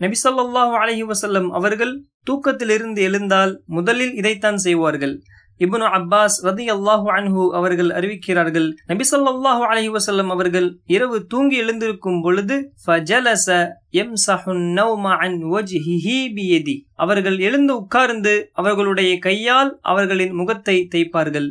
நபிசல்லாஹு 0.00 0.74
அலஹி 0.82 1.02
வசல்லம் 1.02 1.48
அவர்கள் 1.50 1.94
தூக்கத்திலிருந்து 2.24 3.02
எழுந்தால் 3.02 3.52
முதலில் 3.66 4.14
இதைத்தான் 4.14 4.56
செய்வார்கள். 4.56 5.14
இப்னு 5.60 5.86
அப்பாஸ் 5.88 6.36
ரதி 6.44 6.64
அல்லாஹு 6.70 7.08
அன்ஹு 7.10 7.44
அவர்கள் 7.52 7.90
அறிவிக்கிறார்கள் 7.90 8.68
நபிசல்லாஹு 8.86 9.62
அலஹி 9.64 9.88
வசல்லம் 9.88 10.28
அவர்கள் 10.28 10.68
இரவு 10.86 11.26
தூங்கி 11.26 11.56
எழுந்திருக்கும் 11.56 12.20
பொழுது 12.22 12.56
அன் 15.20 15.38
அவர்கள் 16.96 17.38
எழுந்து 17.38 17.76
உட்கார்ந்து 17.76 18.50
அவர்களுடைய 18.52 19.18
கையால் 19.18 19.78
அவர்களின் 19.82 20.32
முகத்தை 20.32 20.88
தேய்ப்பார்கள் 20.94 21.48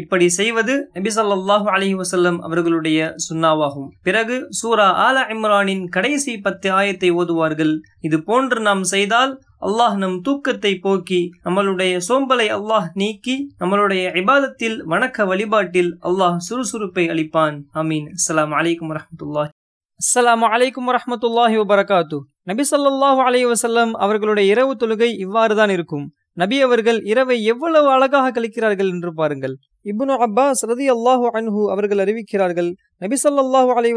இப்படி 0.00 0.26
செய்வது 0.36 0.74
நபிசல்லாஹு 0.96 1.66
அலஹி 1.72 1.96
வசல்லம் 2.00 2.36
அவர்களுடைய 2.46 2.98
சுண்ணாவாகும் 3.24 3.88
பிறகு 4.06 4.36
சூரா 4.58 4.86
ஆல 5.06 5.24
இம்ரானின் 5.34 5.82
கடைசி 5.96 6.34
பத்து 6.46 6.68
ஆயத்தை 6.78 7.08
ஓதுவார்கள். 7.20 7.72
இது 8.06 8.18
போன்று 8.28 8.60
நாம் 8.68 8.84
செய்தால் 8.92 9.32
அல்லாஹ் 9.66 9.96
நம் 10.02 10.16
தூக்கத்தை 10.26 10.72
போக்கி 10.86 11.20
நம்மளுடைய 11.46 11.96
சோம்பலை 12.08 12.46
அல்லாஹ் 12.56 12.86
நீக்கி 13.00 13.36
நம்மளுடைய 13.62 14.04
இபாதத்தில் 14.20 14.78
வணக்க 14.92 15.26
வழிபாட்டில் 15.32 15.90
அல்லாஹ் 16.10 16.38
சுறுசுறுப்பை 16.46 17.04
அளிப்பான். 17.14 17.58
அமீன் 17.82 18.06
அஸ்லாம் 18.16 18.54
அலைக்கும் 18.60 18.92
வரமத்துல்லாஹ் 18.92 19.50
அஸ்லாம் 20.00 20.46
அலைக்கும் 20.54 20.88
வரமத்துல்லாஹி 20.90 21.58
வபரகாத்து. 21.62 22.20
நபி 22.50 22.66
சொல்லாஹு 22.72 23.20
அலி 23.28 23.42
வசல்லம் 23.52 23.92
அவர்களுடைய 24.06 24.46
இரவு 24.54 24.72
தொழுகை 24.80 25.10
இவ்வாறுதான் 25.26 25.74
இருக்கும். 25.76 26.06
நபி 26.40 26.56
அவர்கள் 26.68 26.98
இரவை 27.12 27.38
எவ்வளவு 27.52 27.88
அழகாக 27.96 28.32
கழிக்கிறார்கள் 28.38 28.90
என்று 28.94 29.10
பாருங்கள். 29.20 29.54
இப்னு 29.84 30.14
அப்பாஸ் 30.26 30.60
ரதி 30.70 30.86
அல்லாஹு 30.94 31.26
அன்ஹு 31.38 31.62
அவர்கள் 31.74 32.00
அறிவிக்கிறார்கள் 32.04 32.68
நபி 32.98 33.16
சொல்லாஹு 33.22 33.70
அலி 33.78 33.90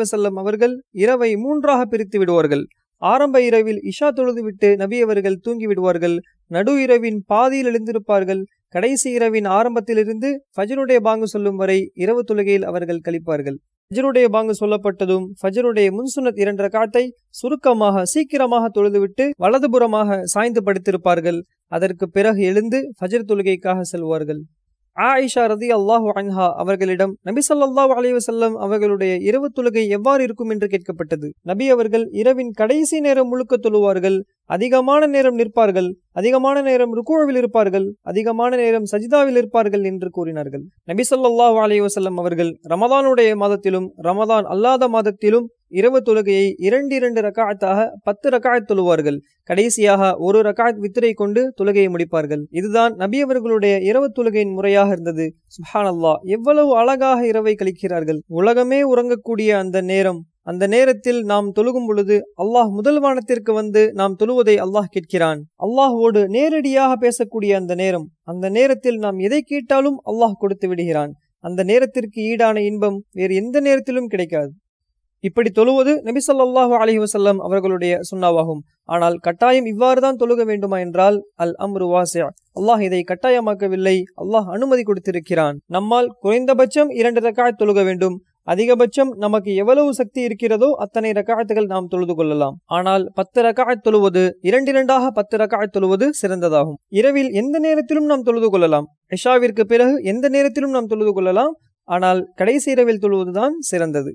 அவர்கள் 0.43 0.73
இரவை 0.91 1.35
மூன்றாக 1.35 1.81
பிரித்து 1.85 2.19
விடுவார்கள். 2.19 2.63
ஆரம்ப 2.97 3.41
இரவில் 3.41 3.79
இஷா 3.91 4.07
தொழுதுவிட்டு 4.17 4.69
நபி 4.75 5.01
அவர்கள் 5.01 5.37
தூங்கி 5.37 5.67
விடுவார்கள். 5.67 6.15
நடு 6.47 6.73
இரவின் 6.81 7.19
பாதியில் 7.27 7.69
எழுந்திருப்பார்கள். 7.71 8.41
கடைசி 8.69 9.11
இரவின் 9.11 9.45
ஆரம்பத்திலிருந்து 9.45 10.29
ஃபஜருடைய 10.55 10.99
பாங்கு 10.99 11.27
சொல்லும் 11.27 11.55
வரை 11.55 11.91
இரவு 11.93 12.21
தொழுகையில் 12.31 12.65
அவர்கள் 12.71 13.03
கழிப்பார்கள். 13.07 13.57
ஃபஜருடைய 13.91 14.27
பாங்கு 14.35 14.53
சொல்லப்பட்டதும் 14.61 15.25
ஃபஜருடைய 15.41 15.87
முன்சுனத் 15.97 16.39
இரண்ட 16.43 16.69
காத்தை 16.69 17.03
சுருக்கமாக 17.29 18.05
சீக்கிரமாக 18.05 18.69
தொழுதுவிட்டு 18.77 19.25
வலதுபுறமாக 19.43 20.19
சாய்ந்து 20.23 20.63
படுத்திருப்பார்கள். 20.65 21.39
அதற்கு 21.67 22.09
பிறகு 22.09 22.41
எழுந்து 22.43 22.79
ஃபஜர் 22.99 23.29
தொழுகைக்காக 23.29 23.81
செல்வார்கள். 23.93 24.41
ஆயிஷா 24.97 25.43
ரதி 25.45 25.69
அல்லாஹு 25.69 26.09
அன்ஹா 26.15 26.53
அவர்களிடம் 26.55 27.17
நபி 27.21 27.41
சொல்லாஹு 27.49 27.93
அலைவசல்லம் 27.95 28.53
அவர்களுடைய 28.55 29.17
இரவு 29.17 29.47
தொழுகை 29.55 29.87
எவ்வாறு 29.87 30.23
இருக்கும்? 30.23 30.49
என்று 30.49 30.67
கேட்கப்பட்டது. 30.67 31.29
நபி 31.41 31.69
அவர்கள் 31.69 32.09
இரவின் 32.11 32.51
கடைசி 32.51 32.99
நேரம் 32.99 33.27
முழுக்க 33.27 33.57
தொழுவார்கள். 33.57 34.21
அதிகமான 34.45 35.07
நேரம் 35.07 35.35
நிற்பார்கள். 35.35 35.89
அதிகமான 36.11 36.61
நேரம் 36.61 36.95
ருக்குழுவில் 36.95 37.35
இருப்பார்கள். 37.35 37.87
அதிகமான 38.01 38.55
நேரம் 38.55 38.83
சஜிதாவில் 38.91 39.35
இருப்பார்கள் 39.35 39.83
என்று 39.83 40.09
கூறினார்கள். 40.09 40.63
நபி 40.83 41.03
சொல்லாஹு 41.09 41.59
அலி 41.59 41.81
வசல்லம் 41.81 42.17
அவர்கள் 42.17 42.59
ரமதானுடைய 42.69 43.35
மாதத்திலும் 43.35 43.89
ரமதான் 44.03 44.43
அல்லாத 44.43 44.87
மாதத்திலும் 44.87 45.49
இரவு 45.67 46.01
தொழுகையை 46.01 46.53
இரண்டு 46.57 46.95
இரண்டு 46.95 47.21
ரகாயத்தாக 47.21 47.89
பத்து 48.03 48.29
ரகாயத் 48.29 48.71
தொழுவார்கள். 48.71 49.17
கடைசியாக 49.43 50.15
ஒரு 50.17 50.41
ரகாயத் 50.41 50.79
வித்திரை 50.79 51.13
கொண்டு 51.13 51.53
தொழுகையை 51.63 51.89
முடிப்பார்கள். 51.89 52.41
இதுதான் 52.49 52.95
நபியவர்களுடைய 52.95 53.81
இரவு 53.81 54.11
தொழுகையின் 54.11 54.53
முறையாக 54.53 54.91
இருந்தது. 54.91 55.35
சுஹான் 55.47 55.81
அல்லா 55.81 56.13
எவ்வளவு 56.21 56.77
அழகாக 56.77 57.27
இரவை 57.27 57.55
கழிக்கிறார்கள். 57.55 58.19
உலகமே 58.27 58.93
உறங்கக்கூடிய 58.93 59.49
அந்த 59.49 59.81
நேரம். 59.81 60.25
அந்த 60.41 60.67
நேரத்தில் 60.67 61.21
நாம் 61.21 61.51
தொழுகும் 61.55 61.85
பொழுது 61.87 62.31
அல்லாஹ் 62.37 62.69
முதல் 62.69 62.99
வானத்திற்கு 62.99 63.53
வந்து 63.53 63.93
நாம் 63.93 64.15
தொழுவதை 64.19 64.55
அல்லாஹ் 64.55 64.89
கேட்கிறான். 64.89 65.39
அல்லாஹோடு 65.63 66.27
நேரடியாக 66.27 67.07
பேசக்கூடிய 67.07 67.53
அந்த 67.53 67.75
நேரம். 67.75 68.09
அந்த 68.23 68.49
நேரத்தில் 68.49 68.97
நாம் 68.97 69.17
எதை 69.17 69.41
கேட்டாலும் 69.41 70.01
அல்லாஹ் 70.05 70.31
கொடுத்து 70.31 70.67
விடுகிறான். 70.67 71.13
அந்த 71.39 71.63
நேரத்திற்கு 71.63 72.21
ஈடான 72.21 72.57
இன்பம் 72.57 73.03
வேறு 73.11 73.35
எந்த 73.35 73.59
நேரத்திலும் 73.59 74.07
கிடைக்காது. 74.07 74.51
இப்படி 75.23 75.49
தொழுவது 75.59 75.91
நபி 76.07 76.21
சொல்லாஹு 76.27 76.73
அலஹி 76.81 76.99
வசல்லம் 77.03 77.39
அவர்களுடைய 77.45 77.93
சுண்ணாவாகும். 78.09 78.61
ஆனால் 78.93 79.15
கட்டாயம் 79.27 79.67
இவ்வாறு 79.71 79.99
தான் 80.05 80.19
தொழுக 80.21 80.41
வேண்டுமா 80.49 80.77
என்றால் 80.85 81.17
அல் 81.43 81.55
அம்ரு 81.65 81.85
வாசியா 81.93 82.27
அல்லாஹ் 82.59 82.81
இதை 82.87 83.01
கட்டாயமாக்கவில்லை. 83.11 83.97
அல்லாஹ் 84.23 84.47
அனுமதி 84.55 84.83
கொடுத்திருக்கிறான். 84.89 85.57
நம்மால் 85.75 86.09
குறைந்தபட்சம் 86.23 86.91
இரண்டு 86.99 87.21
ரக்காய் 87.27 87.59
தொழுக 87.61 87.83
வேண்டும். 87.89 88.17
அதிகபட்சம் 88.53 89.11
நமக்கு 89.23 89.51
எவ்வளவு 89.61 89.91
சக்தி 89.99 90.19
இருக்கிறதோ 90.27 90.67
அத்தனை 90.83 91.11
ரக்காயத்துகள் 91.19 91.69
நாம் 91.71 91.87
தொழுது 91.93 92.13
கொள்ளலாம். 92.19 92.55
ஆனால் 92.77 93.03
பத்து 93.19 93.39
ரக்காய் 93.47 93.83
தொழுவது 93.87 94.23
இரண்டிரண்டாக 94.49 95.05
பத்து 95.19 95.37
ரக்காய் 95.41 95.73
தொழுவது 95.75 96.07
சிறந்ததாகும். 96.21 96.77
இரவில் 96.99 97.31
எந்த 97.41 97.59
நேரத்திலும் 97.65 98.09
நாம் 98.11 98.25
தொழுது 98.27 98.49
கொள்ளலாம். 98.55 98.87
இஷாவிற்கு 99.17 99.65
பிறகு 99.73 99.95
எந்த 100.13 100.29
நேரத்திலும் 100.35 100.75
நாம் 100.77 100.91
தொழுது 100.93 101.13
கொள்ளலாம். 101.17 101.55
ஆனால் 101.87 102.21
கடைசி 102.41 102.69
இரவில் 102.75 103.01
தொழுவதுதான் 103.01 103.55
சிறந்தது. 103.71 104.13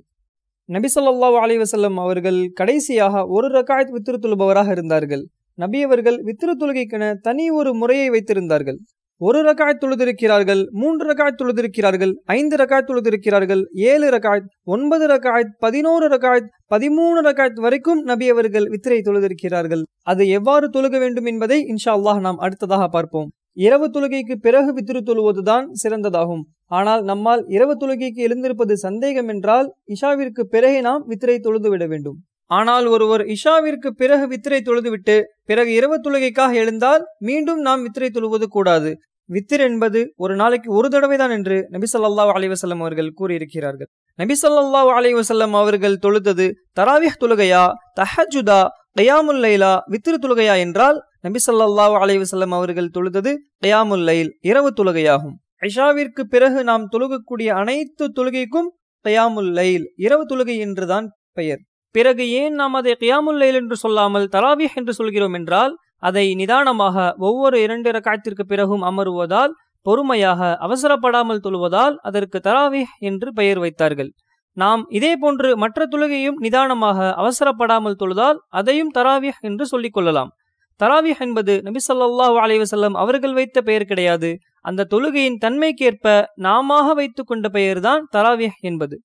நபி 0.71 0.89
சொல்லாஹு 0.95 1.37
அலி 1.45 1.55
வசல்லம் 1.59 1.97
அவர்கள் 2.01 2.39
கடைசியாக 2.55 3.23
ஒரு 3.27 3.49
ரக்காயத் 3.49 3.93
வித்திரு 3.95 4.19
தொழுபவராக 4.25 4.69
இருந்தார்கள். 4.71 5.23
நபி 5.55 5.83
அவர்கள் 5.83 6.19
வித்திரு 6.23 6.53
தொழுகைக்கென 6.61 7.15
தனி 7.21 7.51
ஒரு 7.51 7.75
முறையை 7.75 8.11
வைத்திருந்தார்கள். 8.11 8.77
ஒரு 9.21 9.39
ரக்காய் 9.43 9.81
தொழுதிருக்கிறார்கள் 9.81 10.61
மூன்று 10.71 11.05
ரக்காய் 11.07 11.35
தொழுதிருக்கிறார்கள் 11.41 12.13
ஐந்து 12.25 12.57
ரக்காய் 12.57 12.87
தொழுதிருக்கிறார்கள் 12.87 13.63
ஏழு 13.73 14.07
ரக்காய் 14.11 14.45
ஒன்பது 14.65 15.07
ரக்காய் 15.07 15.49
பதினோரு 15.59 16.09
ரக்காய் 16.09 16.47
பதிமூணு 16.75 17.25
ரக்காய் 17.29 17.61
வரைக்கும் 17.61 18.01
நபி 18.03 18.29
அவர்கள் 18.29 18.69
வித்திரை 18.69 19.01
தொழுதிருக்கிறார்கள். 19.01 19.83
அது 20.03 20.29
எவ்வாறு 20.29 20.69
தொழுக 20.69 20.99
வேண்டும் 20.99 21.25
என்பதை 21.25 21.61
இன்ஷா 21.65 21.91
அல்லாஹ் 21.91 22.21
நாம் 22.21 22.37
அடுத்ததாக 22.37 22.89
பார்ப்போம். 22.89 23.29
இரவு 23.53 23.89
தொழுகைக்கு 23.89 24.35
பிறகு 24.41 24.71
வித்திரு 24.73 25.03
தொழுவதுதான் 25.03 25.69
சிறந்ததாகும். 25.83 26.43
ஆனால் 26.71 27.03
நம்மால் 27.11 27.43
இரவு 27.55 27.75
தொழுகைக்கு 27.81 28.21
எழுந்திருப்பது 28.27 28.75
சந்தேகம் 28.87 29.31
என்றால் 29.35 29.69
இஷாவிற்கு 29.95 30.43
பிறகே 30.55 30.81
நாம் 30.89 31.05
வித்திரை 31.13 31.37
தொழுது 31.47 31.71
விட 31.73 31.85
வேண்டும். 31.93 32.19
ஆனால் 32.51 32.87
ஒருவர் 32.95 33.23
இஷாவிற்கு 33.35 33.89
பிறகு 34.01 34.25
வித்திரை 34.33 34.61
தொழுதுவிட்டு 34.69 35.17
பிறகு 35.51 35.71
இரவு 35.79 35.97
தொழுகைக்காக 36.05 36.53
எழுந்தால் 36.63 37.03
மீண்டும் 37.29 37.61
நாம் 37.67 37.85
வித்திரை 37.87 38.11
தொழுவது 38.17 38.47
கூடாது. 38.57 38.91
வித்திர் 39.29 39.63
என்பது 39.67 40.01
ஒரு 40.25 40.35
நாளைக்கு 40.41 40.69
ஒரு 40.79 40.89
தடவை 40.95 41.17
தான் 41.19 41.35
என்று 41.37 41.57
நபி 41.75 41.89
சொல்லாஹ் 41.93 42.33
அலைவசல்லம் 42.37 42.83
அவர்கள் 42.85 43.11
கூறியிருக்கிறார்கள். 43.19 43.89
நபி 44.19 44.35
சொல்லாஹ் 44.43 44.91
அலைவசல்லம் 44.99 45.55
அவர்கள் 45.61 46.01
தொழுதது 46.05 46.47
தராவிஹ் 46.79 47.21
தொழுகையா 47.23 47.63
தஹஜுதா 48.01 48.61
கயாமுல்லைலா 48.99 49.73
வித்திரு 49.93 50.19
தொழுகையா 50.25 50.55
என்றால் 50.65 50.99
நபி 51.27 51.41
சொல்லாஹ் 51.47 51.95
அலைவசல்லம் 52.05 52.57
அவர்கள் 52.59 52.91
தொழுதது 52.97 53.33
கயாமுல்லைல் 53.65 54.33
இரவு 54.51 54.73
தொழுகையாகும். 54.81 55.37
ஐஷாவிற்கு 55.63 56.23
பிறகு 56.25 56.65
நாம் 56.65 56.85
தொழுகக்கூடிய 56.93 57.49
அனைத்து 57.63 58.05
தொழுகைக்கும் 58.19 58.69
கயாமுல்லைல் 59.05 59.85
இரவு 59.97 60.25
தொழுகை 60.27 60.57
என்றுதான் 60.59 61.07
பெயர். 61.33 61.61
பிறகு 61.95 62.25
ஏன் 62.31 62.55
நாம் 62.55 62.75
அதை 62.75 62.93
கியாமுல்லைல் 63.01 63.55
என்று 63.55 63.77
சொல்லாமல் 63.77 64.27
தராவிஹ் 64.33 64.75
என்று 64.75 64.93
சொல்கிறோம் 64.93 65.33
என்றால் 65.33 65.73
அதை 66.03 66.35
நிதானமாக 66.35 66.97
ஒவ்வொரு 67.19 67.57
இரண்டு 67.63 67.91
ரக்காயத்திற்கு 67.91 68.45
பிறகும் 68.47 68.83
அமருவதால் 68.83 69.53
பொறுமையாக 69.87 70.57
அவசரப்படாமல் 70.61 71.45
தொழுவதால் 71.45 71.95
அதற்கு 72.01 72.39
தராவிஹ் 72.39 72.93
என்று 72.99 73.33
பெயர் 73.33 73.59
வைத்தார்கள். 73.59 74.11
நாம் 74.57 74.83
இதே 74.89 75.17
போன்று 75.17 75.57
மற்ற 75.57 75.87
தொழுகையும் 75.87 76.39
நிதானமாக 76.39 77.15
அவசரப்படாமல் 77.19 78.01
தொழுதால் 78.03 78.39
அதையும் 78.51 78.93
தராவிஹ் 78.99 79.41
என்று 79.41 79.67
சொல்லிக் 79.67 79.93
கொள்ளலாம். 79.93 80.31
தராவிஹ் 80.81 81.21
என்பது 81.21 81.63
நபி 81.63 81.81
சொல்லாஹு 81.89 82.37
அலைவசல்லம் 82.45 82.93
அவர்கள் 82.93 83.33
வைத்த 83.33 83.61
பெயர் 83.61 83.85
கிடையாது. 83.85 84.39
அந்த 84.61 84.87
தொழுகையின் 84.91 85.39
தன்மைக்கேற்ப 85.45 86.25
நாம 86.35 86.95
வைத்து 86.95 87.25
கொண்ட 87.25 87.49
பெயர்தான் 87.49 88.07
தராவிஹ் 88.17 88.59
என்பது. 88.61 88.97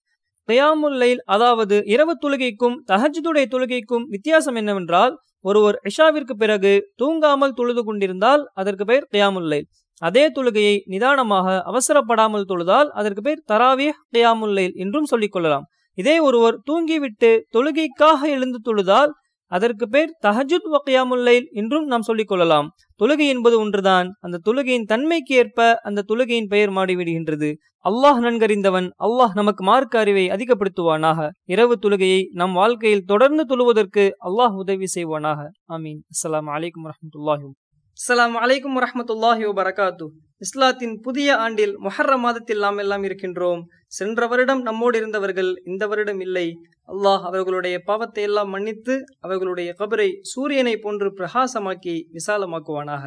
கயாமுல்லைல் 0.49 1.21
அதாவது 1.25 1.83
இரவு 1.85 2.13
தொழுகைக்கும் 2.21 2.75
தஹஜுடைய 2.87 3.45
தொழுகைக்கும் 3.51 4.03
வித்தியாசம் 4.07 4.55
என்னவென்றால் 4.55 5.17
ஒருவர் 5.41 5.77
இஷாவிற்கு 5.83 6.33
பிறகு 6.37 6.93
தூங்காமல் 7.03 7.55
தொழுது 7.55 7.83
கொண்டிருந்தால் 7.83 8.43
அதற்கு 8.53 8.85
பெயர் 8.85 9.07
கயாமுல்லைல் 9.11 9.65
அதே 10.01 10.27
தொழுகையை 10.27 10.81
நிதானமாக 10.85 11.63
அவசரப்படாமல் 11.65 12.47
தொழுதால் 12.47 12.89
அதற்கு 12.89 13.21
பேர் 13.21 13.43
தராவிய 13.51 13.91
கயாமுல்லைல் 14.17 14.73
என்றும் 14.73 15.05
சொல்லிக் 15.05 15.31
கொள்ளலாம். 15.31 15.63
இதே 15.93 16.19
ஒருவர் 16.19 16.57
தூங்கிவிட்டு 16.71 17.41
தொழுகைக்காக 17.57 18.21
எழுந்து 18.21 18.59
தொழுதால் 18.63 19.11
அதற்கு 19.57 19.85
பேர் 19.87 20.11
தஹஜுத் 20.25 20.67
வக்கியாமுல்லைல் 20.73 21.45
என்றும் 21.51 21.85
நாம் 21.85 22.07
சொல்லிக் 22.09 22.27
கொள்ளலாம். 22.27 22.67
தொழுகை 23.01 23.27
என்பது 23.33 23.55
ஒன்றுதான். 23.59 24.07
அந்த 24.19 24.41
தொழுகையின் 24.47 24.89
தன்மைக்கு 24.91 25.33
ஏற்ப 25.35 25.59
அந்த 25.83 26.05
தொழுகையின் 26.11 26.51
பெயர் 26.53 26.73
மாடிவிடுகின்றது 26.77 27.49
அல்லாஹ் 27.85 28.19
நன்கறிந்தவன் 28.25 28.87
அல்லாஹ் 29.05 29.33
நமக்கு 29.33 29.63
மார்க்க 29.63 29.99
அறிவை 29.99 30.23
அதிகப்படுத்துவானாக. 30.35 31.19
இரவு 31.53 31.75
தொழுகையை 31.81 32.21
நம் 32.33 32.53
வாழ்க்கையில் 32.53 33.05
தொடர்ந்து 33.05 33.43
தொழுவதற்கு 33.51 34.05
அல்லாஹ் 34.27 34.55
உதவி 34.63 34.87
செய்வானாக. 34.95 35.41
ஆமீன். 35.75 35.99
அஸ்லாம் 36.13 36.49
அலைக்கும் 36.55 36.85
வரமத்துல்லாஹி 36.87 37.49
அஸ்லாம் 37.97 38.37
அலைக்கும் 38.43 38.77
வரமத்துல்லாஹி 38.77 39.45
வரகாத்து 39.59 40.07
இஸ்லாத்தின் 40.41 40.95
புதிய 41.01 41.29
ஆண்டில் 41.37 41.75
மொஹர்ர 41.79 42.15
மாதத்தில் 42.17 42.59
நாம் 42.59 42.79
எல்லாம் 42.83 43.03
இருக்கின்றோம். 43.03 43.61
சென்ற 43.97 44.27
வருடம் 44.27 44.61
நம்மோடு 44.61 44.95
இருந்தவர்கள் 44.97 45.51
இந்த 45.65 45.83
வருடம் 45.87 46.19
இல்லை. 46.19 46.47
அல்லாஹ் 46.89 47.23
அவர்களுடைய 47.29 47.75
பாவத்தை 47.83 48.23
எல்லாம் 48.23 48.49
மன்னித்து 48.49 48.95
அவர்களுடைய 49.19 49.69
கபரை 49.79 50.09
சூரியனை 50.31 50.75
போன்று 50.77 51.07
பிரகாசமாக்கி 51.19 51.95
விசாலமாக்குவானாக. 52.17 53.05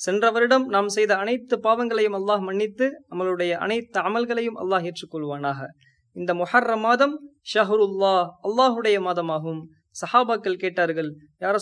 சென்ற 0.00 0.30
வருடம் 0.30 0.66
நாம் 0.66 0.88
செய்த 0.88 1.12
அனைத்து 1.16 1.54
பாவங்களையும் 1.60 2.16
அல்லாஹ் 2.18 2.42
மன்னித்து 2.48 2.86
நம்மளுடைய 3.10 3.52
அனைத்து 3.66 3.98
அமல்களையும் 4.00 4.58
அல்லாஹ் 4.62 4.86
ஏற்றுக்கொள்வானாக. 4.90 5.60
இந்த 6.16 6.32
மொஹர்ர 6.34 6.74
மாதம் 6.76 7.14
ஷஹருல்லா 7.54 8.14
அல்லாஹுடைய 8.48 8.98
மாதமாகும். 9.00 9.62
சஹாபாக்கள் 10.00 10.60
கேட்டார்கள் 10.62 11.10
யார் 11.44 11.58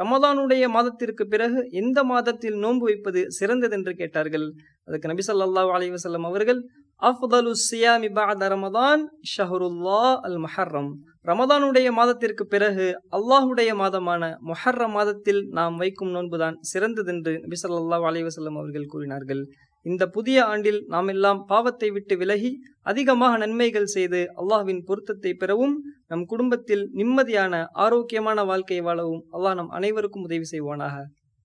ரமதானுடைய 0.00 0.64
மாதத்திற்கு 0.68 1.24
பிறகு 1.26 1.60
எந்த 1.80 1.98
மாதத்தில் 2.04 2.58
நோன்பு 2.64 2.84
வைப்பது 2.84 3.20
சிறந்ததென்று 3.38 3.92
கேட்டார்கள். 3.92 4.46
அதுக்கு 4.88 5.10
நபி 5.10 5.24
ஸல்லல்லாஹு 5.28 5.70
அலி 5.76 5.88
வசல்லம் 5.96 6.26
அவர்கள் 6.30 6.60
அஃதலு 7.08 7.52
சியாமி 7.66 8.08
பாத 8.16 8.48
ரமதான் 8.52 9.02
ஷஹருல்லா 9.32 10.00
அல் 10.26 10.36
மஹர்ரம் 10.42 10.90
ரமதானுடைய 11.28 11.88
மாதத்திற்கு 11.98 12.44
பிறகு 12.54 12.86
அல்லாஹுடைய 13.16 13.70
மாதமான 13.80 14.22
மொஹர்ர 14.48 14.88
மாதத்தில் 14.96 15.40
நாம் 15.58 15.76
வைக்கும் 15.82 16.12
நோன்புதான் 16.16 16.56
சிறந்ததென்று 16.70 17.32
நபி 17.44 17.58
ஸல்லல்லாஹு 17.62 18.04
அவர்கள் 18.60 18.90
கூறினார்கள். 18.92 19.42
இந்த 19.86 20.04
புதிய 20.16 20.38
ஆண்டில் 20.52 20.80
நாம் 20.94 21.08
எல்லாம் 21.14 21.40
பாவத்தை 21.52 21.88
விட்டு 21.96 22.16
விலகி 22.22 22.50
அதிகமாக 22.90 23.38
நன்மைகள் 23.44 23.88
செய்து 23.94 24.20
அல்லாஹ்வின் 24.42 24.82
பொருத்தத்தை 24.88 25.32
பெறவும் 25.42 25.76
நம் 26.12 26.24
குடும்பத்தில் 26.32 26.84
நிம்மதியான 27.00 27.62
ஆரோக்கியமான 27.84 28.44
வாழ்க்கையை 28.50 28.84
வாழவும் 28.88 29.22
அல்லாஹ் 29.36 29.56
நம் 29.60 29.72
அனைவருக்கும் 29.78 30.26
உதவி 30.28 30.48
செய்வானாக. 30.52 30.98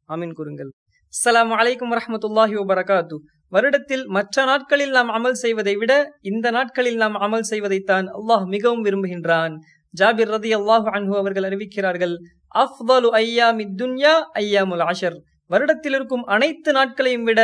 ஆமீன் 0.09 0.35
கூறுங்கள். 0.39 0.71
அலாம் 1.13 1.53
அலைக்கும் 1.61 1.93
வரஹ்மத்துல்லாஹி 1.93 2.55
வபரகாத்து. 2.61 3.17
வருடத்தில் 3.55 4.05
மற்ற 4.15 4.45
நாட்களில் 4.49 4.93
நாம் 4.97 5.11
அமல் 5.17 5.37
செய்வதை 5.43 5.75
விட 5.81 5.93
இந்த 6.29 6.47
நாட்களில் 6.57 6.99
நாம் 7.03 7.17
அமல் 7.25 7.47
செய்வதைத்தான் 7.51 8.07
அல்லாஹ் 8.17 8.45
மிகவும் 8.53 8.83
விரும்புகின்றான். 8.87 9.53
ஜாபிர் 9.93 10.31
ரதி 10.35 10.51
அல்லாஹு 10.59 10.87
அன்ஹு 10.97 11.13
அவர்கள் 11.21 11.47
அறிவிக்கிறார்கள் 11.49 12.15
அஃதலு 12.63 13.09
ஐயாமி 13.21 13.65
துன்யா 13.81 14.13
ஐயாமுல் 14.41 14.83
ஆஷர் 14.89 15.17
வருடத்தில் 15.49 15.95
இருக்கும் 15.97 16.25
அனைத்து 16.35 16.69
நாட்களையும் 16.77 17.25
விட 17.29 17.41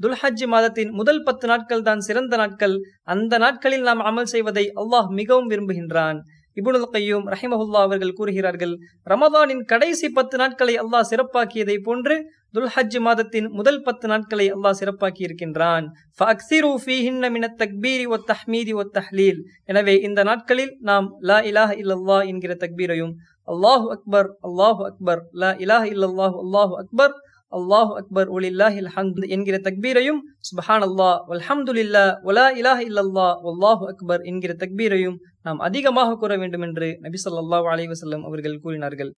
துல்ஹஜ் 0.00 0.44
மாதத்தின் 0.52 0.92
முதல் 0.98 1.24
பத்து 1.26 1.46
நாட்கள் 1.50 1.84
தான் 1.88 2.00
சிறந்த 2.06 2.34
நாட்கள். 2.40 2.76
அந்த 3.12 3.34
நாட்களில் 3.44 3.84
நாம் 3.88 4.02
அமல் 4.10 4.30
செய்வதை 4.34 4.64
அல்லாஹ் 4.82 5.08
மிகவும் 5.18 5.50
விரும்புகின்றான். 5.52 6.18
இபுனுல் 6.56 6.88
கையூம் 6.94 7.26
ரஹிமஹுல்லா 7.32 7.82
அவர்கள் 7.86 8.16
கூறுகிறார்கள் 8.16 8.72
ரமதானின் 9.12 9.62
கடைசி 9.70 10.08
பத்து 10.18 10.36
நாட்களை 10.42 10.74
அல்லாஹ் 10.82 11.08
சிறப்பாக்கியதை 11.10 11.76
போன்று 11.86 12.16
துல்ஹஜ் 12.54 12.96
மாதத்தின் 13.04 13.46
முதல் 13.58 13.78
பத்து 13.86 14.06
நாட்களை 14.12 14.46
அல்லாஹ் 14.54 14.78
சிறப்பாக்கி 14.80 15.22
இருக்கின்றான் 15.26 15.86
எனவே 19.72 19.94
இந்த 20.08 20.20
நாட்களில் 20.30 20.72
நாம் 20.90 21.08
லா 21.30 21.38
இலாஹ 21.50 21.70
இல்லல்லா 21.82 22.18
என்கிற 22.32 22.54
தக்பீரையும் 22.64 23.14
அல்லாஹு 23.52 23.86
அக்பர் 23.96 24.28
அல்லாஹு 24.48 24.82
அக்பர் 24.90 25.22
லா 25.42 25.50
இலாஹ 25.64 25.86
இல்லல்லாஹு 25.94 26.36
அல்லாஹு 26.44 26.74
அக்பர் 26.82 27.14
அல்லாஹு 27.52 27.92
அக்பர் 28.00 28.28
ஒலில்லாஹில் 28.36 28.90
ஹந்த் 28.94 29.24
என்கிற 29.34 29.56
தக்பீரையும் 29.66 30.20
சுபஹான் 30.48 30.84
அல்லா 30.88 31.08
அல்ஹம்துல்லா 31.34 32.04
ஒலா 32.28 32.46
இலாஹ 32.60 32.78
இல்லல்லா 32.90 33.26
அல்லாஹு 33.50 33.84
அக்பர் 33.92 34.22
என்கிற 34.30 34.52
தக்பீரையும் 34.62 35.18
நாம் 35.46 35.60
அதிகமாக 35.68 36.16
கூற 36.22 36.32
வேண்டும் 36.42 36.64
என்று 36.68 36.88
நபி 37.04 37.18
சொல்லாஹ் 37.24 37.68
அலைவசல்லம் 37.72 38.24
அவர்கள் 38.28 38.62
கூறினார்கள். 38.64 39.10